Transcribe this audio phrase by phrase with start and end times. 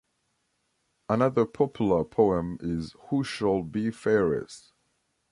[1.09, 4.73] Another popular poem is Who shall be fairest?